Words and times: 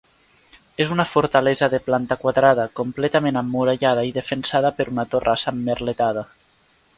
És 0.85 0.93
una 0.93 1.03
fortalesa 1.09 1.67
de 1.73 1.79
planta 1.89 2.17
quadrada, 2.23 2.65
completament 2.79 3.37
emmurallada 3.43 4.07
i 4.09 4.15
defensada 4.17 4.73
per 4.81 4.89
una 4.95 5.07
torrassa 5.13 5.55
emmerletada. 5.55 6.27